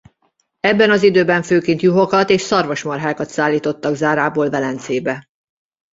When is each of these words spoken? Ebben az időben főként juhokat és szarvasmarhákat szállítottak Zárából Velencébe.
Ebben 0.59 0.89
az 0.91 1.03
időben 1.03 1.41
főként 1.43 1.81
juhokat 1.81 2.29
és 2.29 2.41
szarvasmarhákat 2.41 3.29
szállítottak 3.29 3.95
Zárából 3.95 4.49
Velencébe. 4.49 5.27